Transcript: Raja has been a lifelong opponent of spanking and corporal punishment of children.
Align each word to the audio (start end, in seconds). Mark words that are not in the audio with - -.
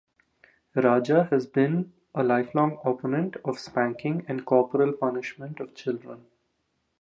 Raja 0.75 1.27
has 1.29 1.45
been 1.45 1.93
a 2.15 2.23
lifelong 2.23 2.79
opponent 2.83 3.35
of 3.45 3.59
spanking 3.59 4.25
and 4.27 4.43
corporal 4.43 4.93
punishment 4.93 5.59
of 5.59 5.75
children. 5.75 6.25